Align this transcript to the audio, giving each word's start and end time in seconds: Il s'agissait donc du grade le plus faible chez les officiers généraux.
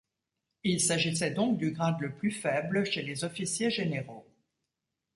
Il 0.63 0.81
s'agissait 0.81 1.29
donc 1.29 1.59
du 1.59 1.73
grade 1.73 2.01
le 2.01 2.11
plus 2.15 2.31
faible 2.31 2.87
chez 2.87 3.03
les 3.03 3.23
officiers 3.23 3.69
généraux. 3.69 4.25